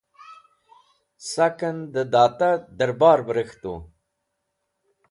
Saken 1.31 1.77
de 1.93 2.03
Data 2.15 2.49
Darbar 2.77 3.19
be 3.25 3.31
Rek̃htu 3.37 3.73